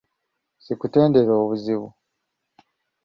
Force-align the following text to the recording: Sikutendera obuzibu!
Sikutendera 0.65 1.33
obuzibu! 1.43 1.87